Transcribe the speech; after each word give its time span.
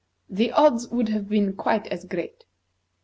The 0.31 0.51
odds 0.53 0.87
would 0.87 1.09
have 1.09 1.29
been 1.29 1.53
quite 1.53 1.85
as 1.89 2.05
great." 2.05 2.45